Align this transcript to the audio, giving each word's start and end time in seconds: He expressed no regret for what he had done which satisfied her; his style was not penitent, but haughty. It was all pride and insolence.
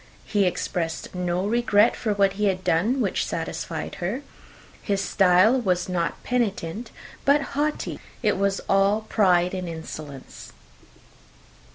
He 0.25 0.45
expressed 0.47 1.13
no 1.13 1.45
regret 1.45 1.95
for 1.95 2.13
what 2.15 2.33
he 2.33 2.45
had 2.45 2.63
done 2.63 3.01
which 3.01 3.23
satisfied 3.23 3.93
her; 4.01 4.23
his 4.81 4.99
style 4.99 5.61
was 5.61 5.87
not 5.87 6.23
penitent, 6.23 6.89
but 7.23 7.41
haughty. 7.53 7.99
It 8.23 8.35
was 8.35 8.61
all 8.67 9.01
pride 9.01 9.53
and 9.53 9.69
insolence. 9.69 10.53